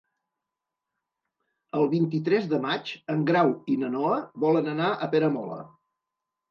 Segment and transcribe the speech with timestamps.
[1.81, 5.63] El vint-i-tres de maig en Grau i na Noa volen anar a Peramola.